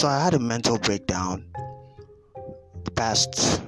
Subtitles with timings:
[0.00, 1.44] So I had a mental breakdown
[2.84, 3.60] the past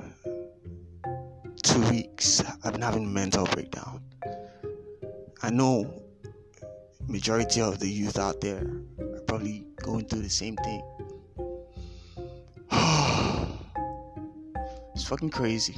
[1.62, 2.42] two weeks.
[2.64, 4.00] I've been having a mental breakdown.
[5.42, 6.02] I know
[7.06, 8.66] majority of the youth out there
[8.98, 10.82] are probably going through the same thing.
[14.94, 15.76] it's fucking crazy.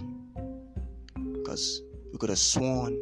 [1.33, 1.83] Because
[2.13, 3.01] we could have sworn,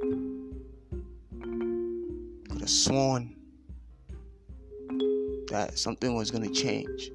[2.48, 3.36] could have sworn
[5.50, 7.12] that something was gonna change.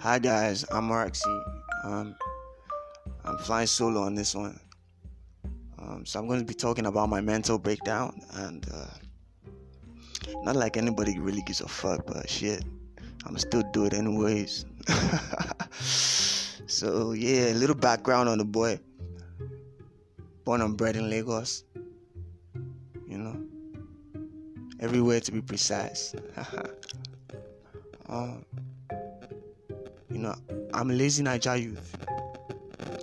[0.00, 1.44] Hi guys, I'm Marxy.
[1.82, 2.14] Um,
[3.24, 4.60] I'm flying solo on this one.
[5.76, 8.86] Um, so I'm going to be talking about my mental breakdown, and uh,
[10.44, 12.64] not like anybody really gives a fuck, but shit,
[13.26, 14.66] I'm still do it anyways.
[15.80, 18.78] so yeah, a little background on the boy.
[20.44, 21.64] Born and bred in Lagos.
[23.08, 23.36] You know,
[24.78, 26.14] everywhere to be precise.
[28.08, 28.44] um,
[30.18, 30.34] you know,
[30.74, 31.96] I'm lazy Naija youth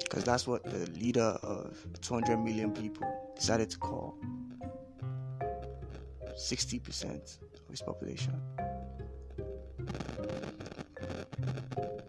[0.04, 4.18] because that's what the leader of 200 million people decided to call
[6.38, 8.34] 60% of his population.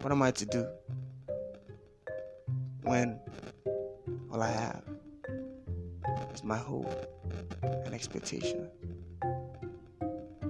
[0.01, 0.67] What am I to do
[2.81, 3.17] when
[4.29, 4.83] all I have
[6.33, 6.93] is my hope
[7.63, 8.69] and expectation?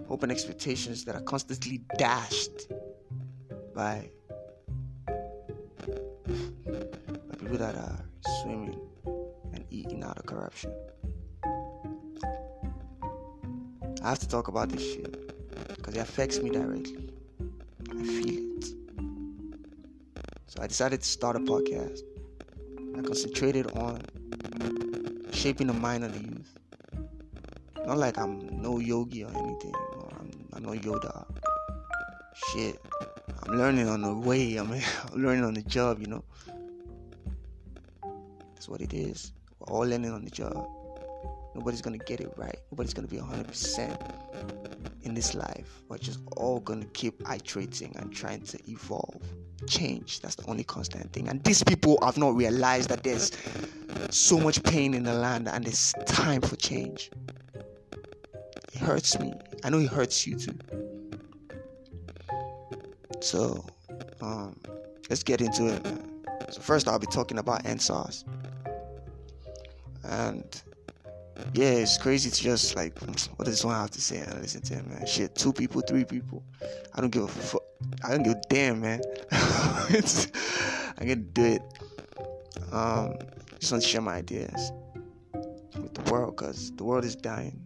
[0.07, 2.71] Hope and expectations that are constantly dashed
[3.75, 4.09] by
[7.67, 8.05] that are
[8.41, 8.79] swimming
[9.53, 10.73] and eating out of corruption.
[14.01, 15.11] I have to talk about this shit
[15.75, 17.09] because it affects me directly.
[17.91, 18.65] I feel it.
[20.47, 21.99] So I decided to start a podcast.
[22.97, 24.01] I concentrated on
[25.33, 26.57] shaping the mind of the youth.
[27.85, 29.75] Not like I'm no yogi or anything.
[29.75, 31.25] Or I'm, I'm no Yoda.
[32.33, 32.81] Shit.
[33.43, 34.55] I'm learning on the way.
[34.55, 34.81] I'm, I'm
[35.21, 36.23] learning on the job, you know.
[38.67, 39.31] What it is.
[39.59, 40.67] We're all learning on the job.
[41.55, 42.59] Nobody's gonna get it right.
[42.71, 43.97] Nobody's gonna be 100%
[45.03, 45.83] in this life.
[45.87, 49.21] We're just all gonna keep iterating and trying to evolve,
[49.67, 50.19] change.
[50.19, 51.29] That's the only constant thing.
[51.29, 53.31] And these people have not realized that there's
[54.09, 57.09] so much pain in the land and it's time for change.
[58.73, 59.33] It hurts me.
[59.63, 60.57] I know it hurts you too.
[63.21, 63.65] So,
[64.21, 64.59] um,
[65.09, 65.87] let's get into it.
[66.51, 68.23] So first, I'll be talking about EndSARS
[70.07, 70.61] and
[71.53, 74.17] yeah, it's crazy to just like, what does one have to say?
[74.17, 75.05] And listen to him, man.
[75.05, 76.43] Shit, two people, three people.
[76.95, 77.61] I don't give a fuck.
[78.03, 79.01] I don't give a damn, man.
[79.31, 81.61] I can do it.
[82.71, 83.15] Um,
[83.59, 84.71] just want to share my ideas
[85.75, 87.59] with the world because the world is dying,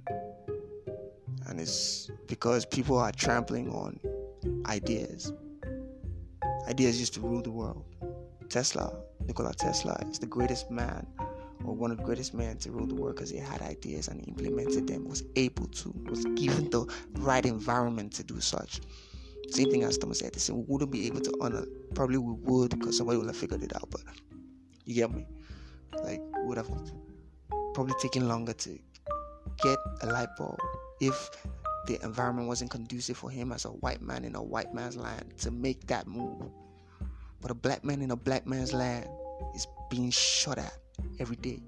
[1.48, 4.00] and it's because people are trampling on
[4.66, 5.32] ideas.
[6.68, 7.86] Ideas used to rule the world.
[8.50, 8.94] Tesla,
[9.26, 11.08] Nikola Tesla, is the greatest man
[11.66, 14.28] or one of the greatest men to rule the world because he had ideas and
[14.28, 16.86] implemented them, was able to, was given the
[17.20, 18.82] right environment to do such.
[19.50, 20.58] Same thing as Thomas Edison.
[20.58, 21.66] We wouldn't be able to honor.
[21.94, 23.90] Probably we would because somebody would have figured it out.
[23.90, 24.02] But
[24.86, 25.26] you get me?
[26.04, 26.70] Like would have
[27.74, 28.80] probably taken longer to
[29.64, 30.60] get a light bulb
[31.02, 31.30] if
[31.88, 35.34] the environment wasn't conducive for him as a white man in a white man's land
[35.40, 36.50] to make that move.
[37.42, 39.08] But a black man in a black man's land
[39.56, 40.78] is being shot at
[41.20, 41.62] every day.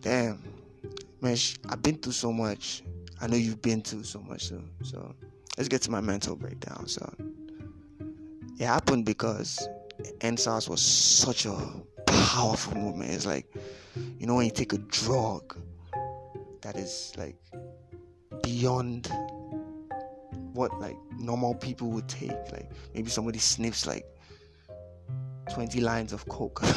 [0.00, 0.42] Damn,
[1.20, 1.36] man,
[1.68, 2.82] I've been through so much.
[3.20, 4.62] I know you've been through so much too.
[4.82, 5.14] So
[5.56, 6.86] let's get to my mental breakdown.
[6.86, 7.12] So
[8.58, 9.68] it happened because
[10.20, 11.56] EndSARS was such a
[12.06, 13.12] powerful movement.
[13.12, 13.46] It's like,
[14.18, 15.56] you know, when you take a drug
[16.62, 17.36] that is like
[18.42, 19.10] beyond
[20.52, 22.30] what like normal people would take.
[22.52, 24.06] Like maybe somebody sniffs like
[25.50, 26.62] 20 lines of coke.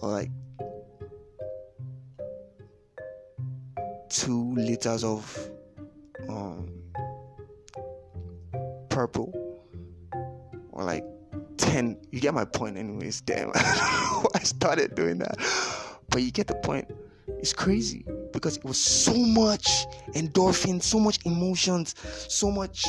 [0.00, 0.30] Or like
[4.08, 5.50] two liters of
[6.28, 6.68] um,
[8.88, 9.32] purple.
[10.72, 11.04] Or like
[11.56, 13.52] 10 you get my point anyways damn.
[13.54, 15.36] I started doing that.
[16.10, 16.90] But you get the point.
[17.38, 21.94] It's crazy because it was so much endorphin so much emotions
[22.28, 22.86] so much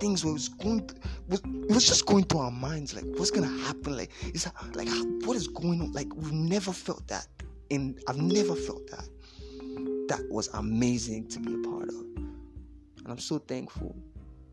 [0.00, 0.88] things was going
[1.30, 1.40] it
[1.70, 3.96] was just going through our minds like what's gonna happen?
[3.96, 4.88] Like is that like
[5.26, 5.92] what is going on?
[5.92, 7.26] Like we've never felt that
[7.70, 9.08] and i've never felt that.
[10.08, 11.94] That was amazing to be a part of.
[11.94, 13.96] And i'm so thankful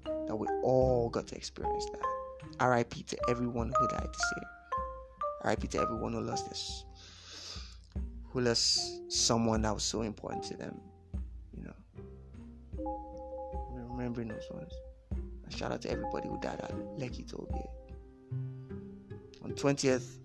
[0.06, 2.68] that we all got to experience that.
[2.68, 5.52] Rip to everyone who died this year.
[5.52, 6.86] Rip to everyone who lost this
[8.32, 10.80] who lost someone that was so important to them.
[11.56, 11.76] You know,
[13.90, 14.72] remembering those ones.
[15.56, 17.68] Shout out to everybody who died at Lekki Tollgate.
[19.44, 20.20] On 20th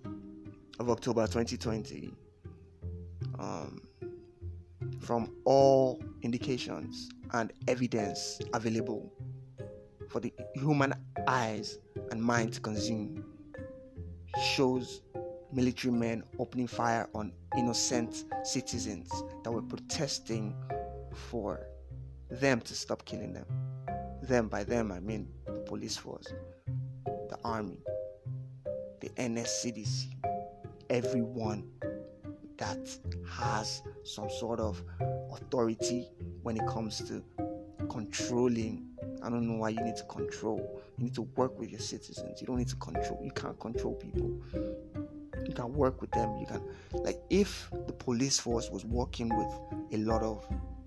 [0.78, 2.12] of October 2020,
[3.38, 3.80] um,
[5.00, 9.12] from all indications and evidence available
[10.08, 10.94] for the human
[11.26, 11.78] eyes
[12.10, 13.24] and mind to consume,
[14.42, 15.02] shows
[15.52, 19.10] military men opening fire on innocent citizens
[19.42, 20.54] that were protesting
[21.14, 21.66] for
[22.30, 23.46] them to stop killing them.
[24.26, 26.26] Them, by them, I mean the police force,
[27.04, 27.78] the army,
[29.00, 30.06] the NSCDC,
[30.90, 31.70] everyone
[32.56, 32.78] that
[33.28, 34.82] has some sort of
[35.32, 36.08] authority
[36.42, 37.22] when it comes to
[37.88, 38.86] controlling.
[39.22, 40.82] I don't know why you need to control.
[40.98, 42.40] You need to work with your citizens.
[42.40, 43.20] You don't need to control.
[43.22, 44.40] You can't control people.
[45.46, 46.36] You can work with them.
[46.38, 46.62] You can,
[46.92, 50.44] like, if the police force was working with a lot of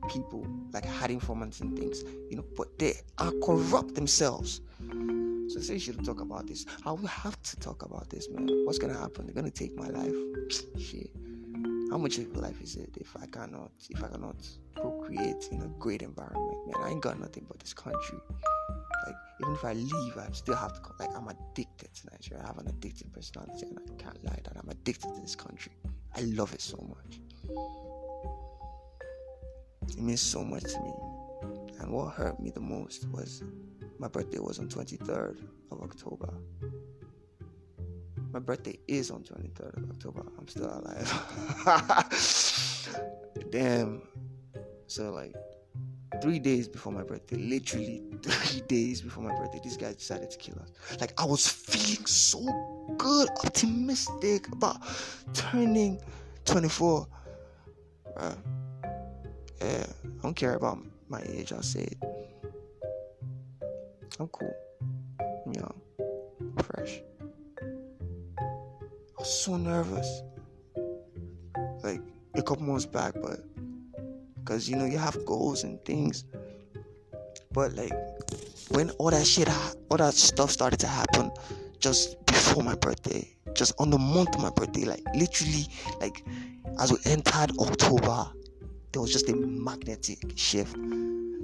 [0.09, 4.61] people, like had informants and things, you know, but they are corrupt themselves.
[5.49, 6.65] So say you should talk about this.
[6.85, 8.47] I will have to talk about this, man.
[8.65, 9.25] What's gonna happen?
[9.25, 10.13] They're gonna take my life.
[10.79, 11.09] Shit.
[11.89, 14.35] How much of life is it if I cannot if I cannot
[14.75, 16.83] procreate in a great environment, man?
[16.83, 18.19] I ain't got nothing but this country.
[19.07, 20.81] Like even if I leave, I still have to.
[20.99, 22.43] Like I'm addicted to Nigeria.
[22.43, 25.71] I have an addictive personality, and I can't lie that I'm addicted to this country.
[26.15, 27.19] I love it so much.
[29.97, 30.93] It means so much to me.
[31.79, 33.43] And what hurt me the most was
[33.99, 35.39] my birthday was on 23rd
[35.71, 36.33] of October.
[38.31, 40.23] My birthday is on 23rd of October.
[40.37, 41.09] I'm still alive.
[43.51, 44.01] Damn.
[44.87, 45.35] So like
[46.21, 50.37] three days before my birthday, literally three days before my birthday, these guys decided to
[50.37, 50.71] kill us.
[50.99, 52.39] Like I was feeling so
[52.97, 54.77] good, optimistic about
[55.33, 55.99] turning
[56.45, 57.07] 24.
[58.17, 58.33] Uh,
[59.61, 60.79] yeah, I don't care about
[61.09, 61.51] my age.
[61.51, 61.97] I'll say it.
[64.19, 64.53] I'm cool.
[65.19, 65.81] I'm young,
[66.63, 67.01] fresh.
[68.39, 70.21] I was so nervous.
[71.83, 72.01] Like
[72.35, 73.39] a couple months back, but
[74.35, 76.25] because you know you have goals and things.
[77.51, 77.93] But like
[78.69, 79.49] when all that shit,
[79.89, 81.31] all that stuff started to happen,
[81.79, 85.65] just before my birthday, just on the month of my birthday, like literally,
[85.99, 86.23] like
[86.79, 88.27] as we entered October,
[88.91, 90.75] there was just a magnetic shift.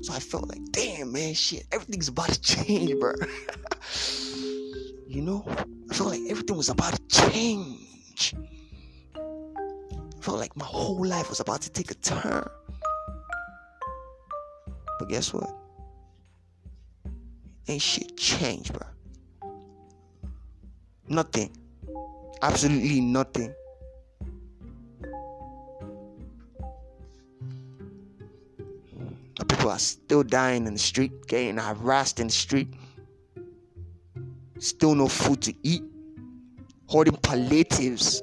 [0.02, 3.14] So I felt like, damn, man, shit, everything's about to change, bro.
[5.08, 5.46] you know,
[5.90, 8.36] I felt like everything was about to change.
[9.16, 12.50] I felt like my whole life was about to take a turn.
[15.00, 15.50] But guess what?
[17.68, 18.88] Ain't shit changed, bro.
[21.08, 21.56] Nothing.
[22.42, 23.54] Absolutely nothing.
[29.66, 32.68] People are still dying in the street, getting harassed in the street.
[34.60, 35.82] Still no food to eat.
[36.86, 38.22] holding palliatives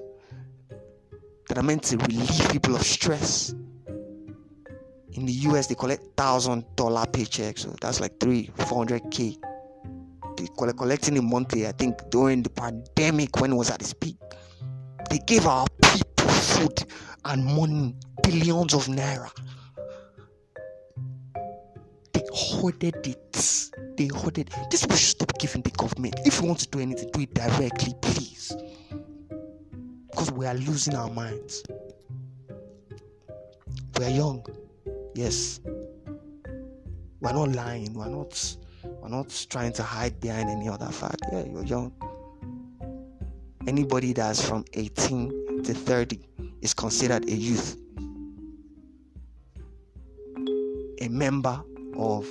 [1.49, 3.57] that are meant to relieve people of stress.
[5.15, 9.37] In the US, they collect thousand dollar paychecks, so that's like three, four hundred k.
[10.37, 11.67] They collect collecting it monthly.
[11.67, 14.15] I think during the pandemic when it was at its peak,
[15.11, 16.85] they gave our people food
[17.25, 19.29] and money, billions of naira
[22.33, 23.71] hoarded it.
[23.97, 24.51] They hoarded.
[24.71, 26.19] This people should stop giving the government.
[26.25, 28.53] If you want to do anything, do it directly, please.
[30.11, 31.63] Because we are losing our minds.
[33.99, 34.45] We are young.
[35.15, 35.61] Yes.
[37.21, 37.93] We're not lying.
[37.95, 38.57] We're not.
[38.85, 41.23] We're not trying to hide behind any other fact.
[41.33, 41.93] Yeah, you're young.
[43.67, 46.19] Anybody that's from 18 to 30
[46.63, 47.77] is considered a youth.
[51.01, 51.63] A member
[51.97, 52.27] of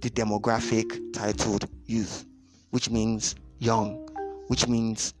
[0.00, 2.24] the demographic titled youth,
[2.70, 4.08] which means young,
[4.48, 5.14] which means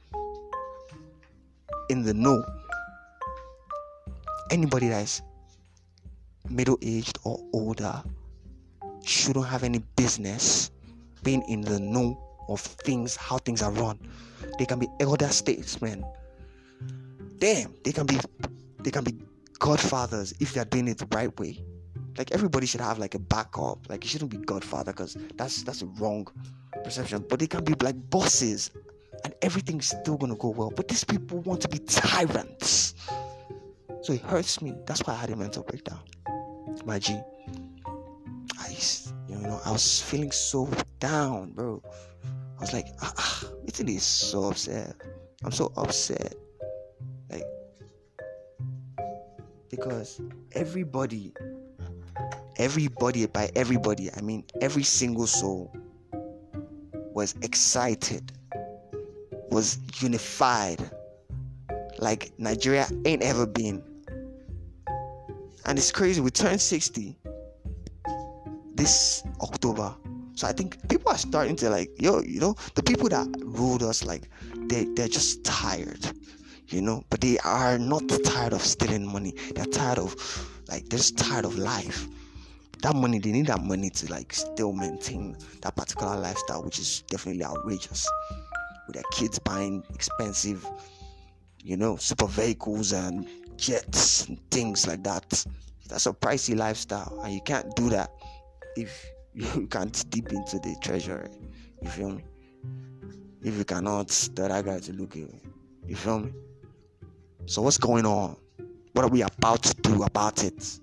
[1.88, 2.44] in the know.
[4.50, 5.22] Anybody that is
[6.48, 8.02] middle aged or older
[9.04, 10.70] shouldn't have any business
[11.22, 13.98] being in the know of things, how things are run.
[14.58, 16.04] They can be elder statesmen.
[17.38, 18.18] Damn, they can be
[18.80, 19.14] they can be
[19.58, 21.62] godfathers if they're doing it the right way
[22.18, 23.88] like everybody should have like a backup.
[23.88, 26.26] Like you shouldn't be Godfather because that's that's a wrong
[26.84, 27.24] perception.
[27.28, 28.70] But they can be like bosses,
[29.24, 30.72] and everything's still gonna go well.
[30.74, 32.94] But these people want to be tyrants,
[34.02, 34.74] so it hurts me.
[34.86, 36.00] That's why I had a mental breakdown.
[36.84, 37.18] My G,
[38.58, 38.76] I
[39.28, 41.82] you know I was feeling so down, bro.
[42.58, 44.94] I was like, ah, ah it is so upset.
[45.44, 46.34] I'm so upset.
[47.30, 47.44] Like
[49.72, 50.20] because
[50.52, 51.32] everybody,
[52.56, 55.74] everybody, by everybody, I mean every single soul
[57.14, 58.32] was excited,
[59.50, 60.78] was unified
[61.98, 63.82] like Nigeria ain't ever been.
[65.64, 67.16] And it's crazy, we turned 60
[68.74, 69.94] this October.
[70.34, 73.82] So I think people are starting to like, yo, you know, the people that ruled
[73.82, 74.28] us, like,
[74.68, 76.10] they, they're just tired,
[76.68, 79.34] you know, but they are not tired of stealing money.
[79.54, 80.16] They're tired of,
[80.68, 82.08] like, they're just tired of life.
[82.82, 87.02] That money, they need that money to, like, still maintain that particular lifestyle, which is
[87.02, 88.08] definitely outrageous.
[88.86, 90.66] With their kids buying expensive,
[91.62, 95.46] you know, super vehicles and jets and things like that.
[95.88, 98.10] That's a pricey lifestyle, and you can't do that
[98.76, 101.28] if you can't dip into the treasury.
[101.80, 102.24] You feel me?
[103.42, 105.40] If you cannot tell that guy to look at you.
[105.86, 106.32] You feel me?
[107.46, 108.36] So what's going on?
[108.92, 110.80] What are we about to do about it?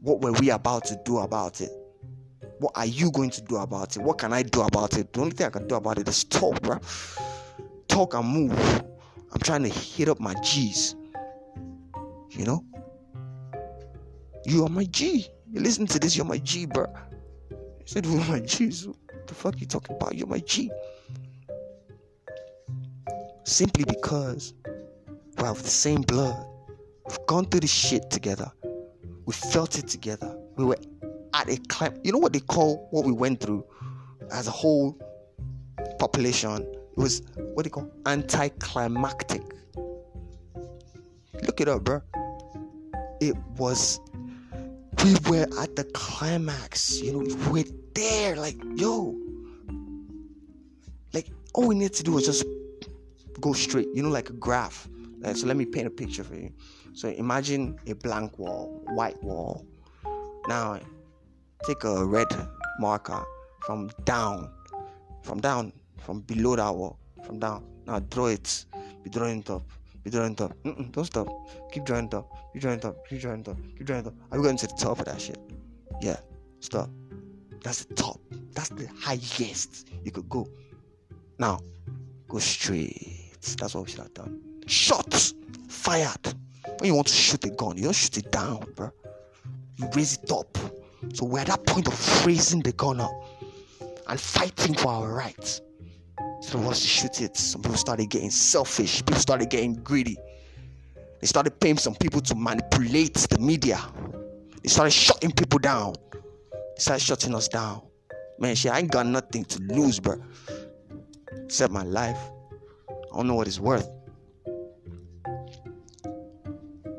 [0.00, 1.70] What were we about to do about it?
[2.58, 4.02] What are you going to do about it?
[4.02, 5.12] What can I do about it?
[5.12, 6.78] The only thing I can do about it is talk, bro.
[7.88, 8.82] Talk and move.
[9.32, 10.96] I'm trying to hit up my G's.
[12.30, 12.64] You know?
[14.44, 15.26] You are my G.
[15.50, 16.86] You listen to this, you're my G, bro.
[16.94, 18.86] I said, Who my G's?
[18.86, 20.14] What the fuck you talking about?
[20.14, 20.70] You're my G.
[23.44, 24.54] Simply because
[25.36, 26.46] we have the same blood.
[27.08, 28.50] We've gone through this shit together.
[29.28, 30.34] We felt it together.
[30.56, 30.78] We were
[31.34, 32.00] at a climb.
[32.02, 33.62] You know what they call what we went through
[34.32, 34.98] as a whole
[35.98, 36.62] population?
[36.62, 39.42] It was what they call anticlimactic.
[41.42, 42.00] Look it up, bro.
[43.20, 44.00] It was
[45.04, 47.02] we were at the climax.
[47.02, 48.34] You know, we were there.
[48.34, 49.14] Like, yo.
[51.12, 52.46] Like, all we need to do is just
[53.42, 54.88] go straight, you know, like a graph.
[55.24, 56.52] Uh, so let me paint a picture for you.
[56.92, 59.66] So imagine a blank wall, white wall.
[60.48, 60.80] Now
[61.64, 62.28] take a red
[62.78, 63.24] marker
[63.66, 64.50] from down,
[65.22, 67.64] from down, from below that wall, from down.
[67.86, 68.64] Now draw it,
[69.02, 69.68] be drawing it up,
[70.04, 70.52] be drawing it up.
[70.62, 71.28] Mm-mm, don't stop.
[71.72, 74.08] Keep drawing it up, keep drawing it up, keep drawing it up, keep drawing it
[74.08, 74.14] up.
[74.30, 75.38] Are we going to the top of that shit?
[76.00, 76.16] Yeah,
[76.60, 76.88] stop.
[77.62, 78.20] That's the top.
[78.52, 80.48] That's the highest you could go.
[81.38, 81.60] Now,
[82.28, 83.36] go straight.
[83.58, 84.47] That's what we should have done.
[84.68, 85.34] Shots
[85.68, 86.34] fired.
[86.78, 88.90] When you want to shoot a gun, you don't shoot it down, bro.
[89.76, 90.58] You raise it up.
[91.14, 93.10] So we're at that point of raising the gun up
[94.06, 95.62] and fighting for our rights.
[96.42, 98.98] So once you shoot it, some people started getting selfish.
[98.98, 100.18] People started getting greedy.
[101.20, 103.80] They started paying some people to manipulate the media.
[104.62, 105.94] They started shutting people down.
[106.12, 107.82] They started shutting us down.
[108.38, 110.22] Man, shit, I ain't got nothing to lose, bro.
[111.44, 112.20] Except my life.
[112.90, 113.88] I don't know what it's worth.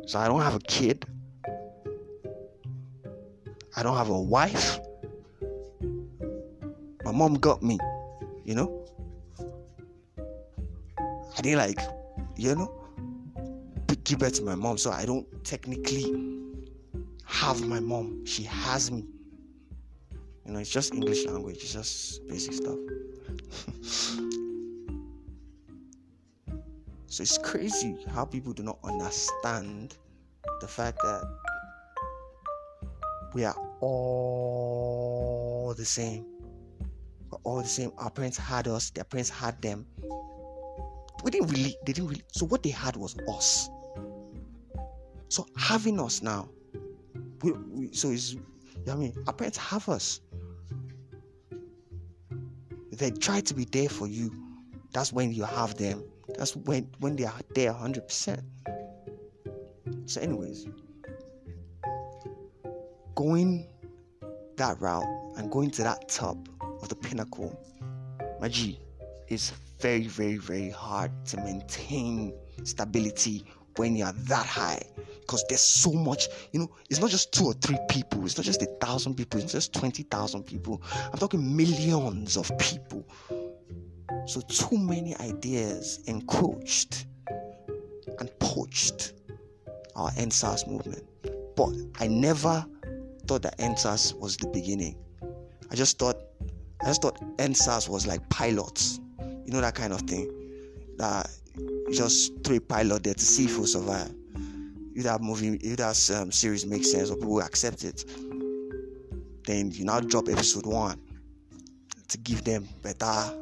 [0.09, 1.05] So I don't have a kid.
[3.77, 4.79] I don't have a wife.
[7.05, 7.77] My mom got me,
[8.43, 8.87] you know?
[11.37, 11.79] I didn't like,
[12.35, 12.73] you know,
[14.03, 16.11] give birth to my mom, so I don't technically
[17.25, 18.25] have my mom.
[18.25, 19.05] She has me.
[20.43, 22.79] You know, it's just English language, it's just basic stuff.
[27.19, 29.97] so it's crazy how people do not understand
[30.61, 31.21] the fact that
[33.33, 36.25] we are all the same.
[37.29, 37.91] We're all the same.
[37.97, 39.85] Our parents had us, their parents had them.
[41.21, 42.23] We didn't really, they didn't really.
[42.31, 43.69] So what they had was us.
[45.27, 46.47] So having us now,
[47.41, 48.41] we, we, so it's, you
[48.87, 50.21] know I mean, our parents have us.
[52.93, 54.31] They try to be there for you.
[54.93, 56.01] That's when you have them.
[56.39, 58.41] That's when when they are there 100%.
[60.05, 60.67] So, anyways,
[63.13, 63.67] going
[64.55, 65.03] that route
[65.35, 66.37] and going to that top
[66.81, 67.59] of the pinnacle,
[68.39, 68.79] my G,
[69.27, 73.43] is very, very, very hard to maintain stability
[73.75, 74.81] when you're that high.
[75.19, 78.45] Because there's so much you know it's not just two or three people it's not
[78.45, 80.81] just a thousand people it's just 20,000 people.
[81.11, 83.05] I'm talking millions of people
[84.29, 87.07] so too many ideas encroached
[88.19, 89.13] and poached
[89.95, 91.03] our EndSARS movement.
[91.55, 92.63] But i never
[93.25, 94.95] thought that EndSARS was the beginning.
[95.71, 96.17] I just thought
[96.83, 98.99] i just thought EndSARS was like pilots.
[99.45, 100.31] You know that kind of thing?
[100.97, 101.27] That
[101.91, 104.13] just throw a pilot there to see if we'll survive.
[104.93, 108.05] If that movie, if that um, series makes sense or people accept it,
[109.45, 111.01] then you now drop episode one
[112.09, 113.33] to give them better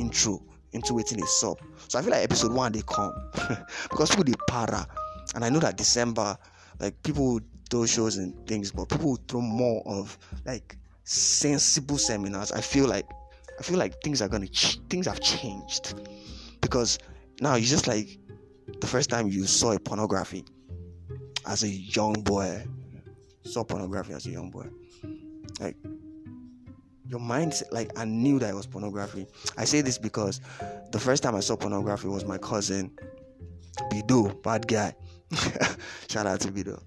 [0.00, 0.42] intro
[0.72, 1.58] into waiting a sub.
[1.88, 3.12] So I feel like episode one they come
[3.90, 4.86] because people they para,
[5.34, 6.36] and I know that December
[6.78, 7.40] like people
[7.70, 12.52] throw shows and things, but people throw more of like sensible seminars.
[12.52, 13.06] I feel like
[13.58, 15.94] I feel like things are gonna ch- things have changed
[16.60, 16.98] because
[17.40, 18.18] now you just like
[18.80, 20.44] the first time you saw a pornography
[21.46, 22.64] as a young boy,
[23.44, 24.66] saw pornography as a young boy,
[25.60, 25.76] like
[27.10, 29.26] your mind like I knew that it was pornography.
[29.58, 30.40] I say this because
[30.92, 32.92] the first time I saw pornography was my cousin
[33.90, 34.94] Bido, bad guy.
[36.08, 36.80] Shout out to Bido.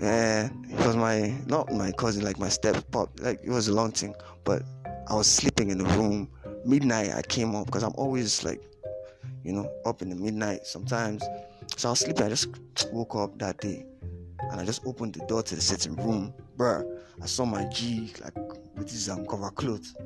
[0.00, 3.10] Man, it was my not my cousin, like my step pop.
[3.20, 4.62] Like it was a long thing, but
[5.08, 6.30] I was sleeping in the room.
[6.64, 8.62] Midnight, I came up because I'm always like,
[9.42, 11.22] you know, up in the midnight sometimes.
[11.76, 12.24] So I was sleeping.
[12.24, 12.48] I just
[12.92, 13.84] woke up that day,
[14.50, 16.84] and I just opened the door to the sitting room, bruh.
[17.22, 18.34] I saw my G like
[18.76, 19.94] with his um, cover clothes.
[20.00, 20.02] I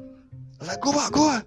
[0.60, 1.44] was like, go back, go on.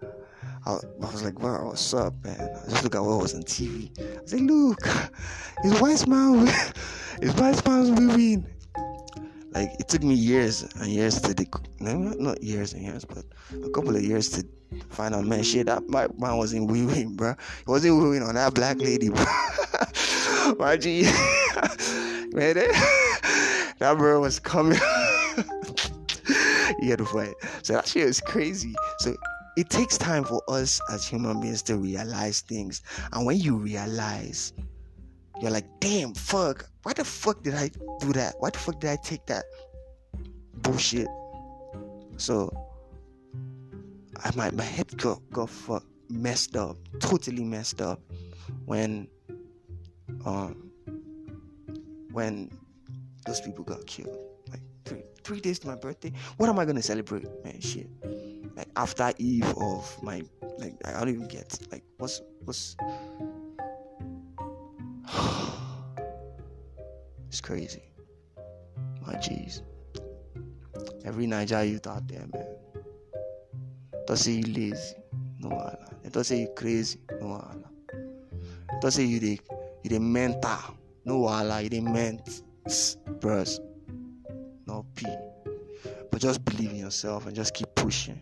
[0.66, 2.40] I, was like, bro, what's up, man?
[2.40, 3.90] I just look at what was on TV.
[4.00, 4.80] I was like, look,
[5.64, 6.48] it's White Man,
[7.22, 8.48] it's White Man's women.
[9.54, 11.46] Like it took me years and years to the
[11.80, 14.46] not years and years, but a couple of years to
[14.90, 17.34] find out, man, shit, that my man wasn't wooing, bro.
[17.66, 19.26] He wasn't wooing on that black lady, bro.
[20.58, 21.04] my G,
[22.34, 24.80] man, that, that bro was coming.
[26.98, 27.36] you point.
[27.64, 28.74] So that shit is crazy.
[29.00, 29.16] So
[29.58, 32.82] it takes time for us as human beings to realize things,
[33.14, 34.54] and when you realize,
[35.42, 37.70] you're like, damn, fuck, why the fuck did I
[38.00, 38.36] do that?
[38.40, 39.46] Why the fuck did I take that
[40.54, 41.08] bullshit?
[42.18, 42.52] So,
[44.24, 48.00] I my my head got got fuck, messed up, totally messed up
[48.66, 49.08] when
[50.26, 50.72] um
[52.12, 52.50] when
[53.26, 54.31] those people got killed.
[55.24, 56.12] Three days to my birthday.
[56.38, 57.60] What am I gonna celebrate, man?
[57.62, 57.88] Shit.
[58.56, 60.24] Like after eve of my
[60.58, 62.76] like I don't even get like what's what's
[67.28, 67.84] It's crazy.
[69.06, 69.62] My jeez.
[71.06, 72.48] Every Naija youth out there, man.
[74.06, 74.96] Don't say you lazy.
[75.40, 75.78] No Allah.
[76.12, 77.00] Don't say you crazy.
[77.20, 77.72] No Allah.
[78.82, 79.40] Don't say you the
[79.84, 80.60] you the mental.
[81.06, 81.62] No Allah.
[81.62, 82.42] You the ment.
[83.22, 83.60] Bros.
[86.22, 88.22] Just believe in yourself and just keep pushing.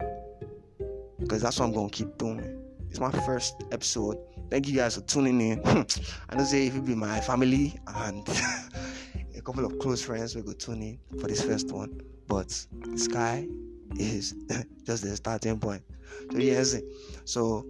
[1.20, 2.58] Because that's what I'm gonna keep doing.
[2.90, 4.18] It's my first episode.
[4.50, 5.60] Thank you guys for tuning in.
[6.30, 8.26] I know say if you be my family and
[9.36, 12.00] a couple of close friends will go tune in for this first one.
[12.30, 12.50] But
[12.96, 13.50] sky
[13.98, 14.34] is
[14.86, 15.84] just the starting point.
[16.32, 16.78] So yes,
[17.26, 17.68] so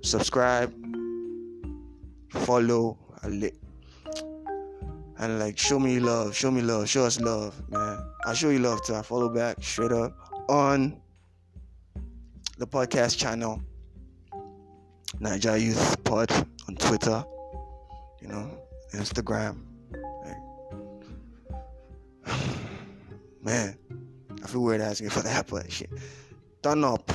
[0.00, 0.72] subscribe,
[2.30, 2.96] follow,
[5.18, 7.98] and like show me love, show me love, show us love, man.
[8.26, 8.94] I show you love too.
[8.94, 10.16] I follow back straight up
[10.48, 11.00] on
[12.58, 13.62] the podcast channel,
[15.20, 16.30] Naija Youth Pod
[16.68, 17.24] on Twitter,
[18.20, 18.58] you know,
[18.94, 19.60] Instagram.
[23.42, 23.78] Man,
[24.42, 25.90] I feel weird asking for that, but shit.
[26.62, 27.10] Turn up.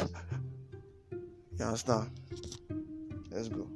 [1.59, 2.09] You understand?
[3.29, 3.67] Let's go.